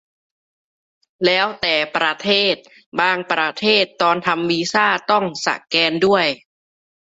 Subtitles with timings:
[1.25, 2.55] แล้วแต่ประเทศ
[2.99, 6.25] บางประเทศตอนทำวีซ่าต้องสแกนด้วย